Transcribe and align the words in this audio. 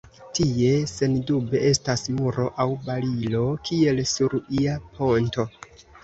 Tie 0.35 0.69
sendube 0.91 1.59
estas 1.71 2.05
muro 2.19 2.45
aŭ 2.65 2.65
barilo, 2.87 3.41
kiel 3.67 4.01
sur 4.13 4.35
ia 4.63 4.79
ponto 4.97 5.47